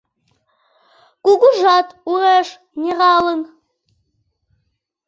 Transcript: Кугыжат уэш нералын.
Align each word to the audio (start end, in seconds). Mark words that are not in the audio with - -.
Кугыжат 1.25 1.87
уэш 2.11 2.47
нералын. 2.81 3.41